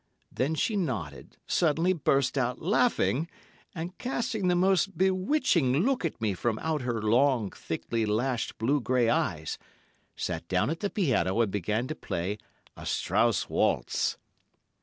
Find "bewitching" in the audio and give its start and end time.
4.97-5.73